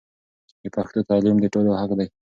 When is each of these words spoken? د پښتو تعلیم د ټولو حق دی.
د 0.61 0.63
پښتو 0.75 0.99
تعلیم 1.09 1.37
د 1.39 1.45
ټولو 1.53 1.71
حق 1.79 1.91
دی. 1.99 2.07